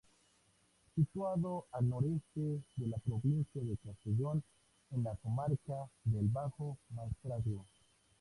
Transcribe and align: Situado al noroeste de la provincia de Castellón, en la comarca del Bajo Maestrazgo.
Situado 0.95 1.67
al 1.73 1.87
noroeste 1.87 2.23
de 2.75 2.87
la 2.87 2.97
provincia 2.97 3.61
de 3.63 3.77
Castellón, 3.77 4.43
en 4.95 5.03
la 5.03 5.13
comarca 5.17 5.91
del 6.05 6.27
Bajo 6.27 6.79
Maestrazgo. 6.95 7.67